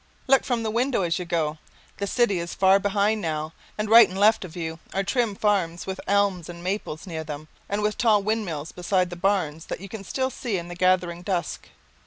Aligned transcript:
Look 0.25 0.43
from 0.43 0.63
the 0.63 0.71
window 0.71 1.03
as 1.03 1.19
you 1.19 1.25
go. 1.25 1.59
The 1.97 2.07
city 2.07 2.39
is 2.39 2.55
far 2.55 2.79
behind 2.79 3.21
now 3.21 3.53
and 3.77 3.87
right 3.87 4.09
and 4.09 4.17
left 4.17 4.43
of 4.43 4.55
you 4.55 4.79
there 4.89 5.01
are 5.01 5.03
trim 5.03 5.35
farms 5.35 5.85
with 5.85 6.01
elms 6.07 6.49
and 6.49 6.63
maples 6.63 7.05
near 7.05 7.23
them 7.23 7.49
and 7.69 7.83
with 7.83 7.99
tall 7.99 8.23
windmills 8.23 8.71
beside 8.71 9.11
the 9.11 9.15
barns 9.15 9.67
that 9.67 9.79
you 9.79 9.87
can 9.87 10.03
still 10.03 10.31
see 10.31 10.57
in 10.57 10.69
the 10.69 10.75
gathering 10.75 11.21
dusk. 11.21 11.67